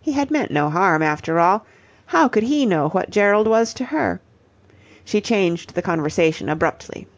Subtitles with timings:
[0.00, 1.66] He had meant no harm, after all.
[2.06, 4.20] How could he know what Gerald was to her?
[5.04, 7.08] She changed the conversation abruptly.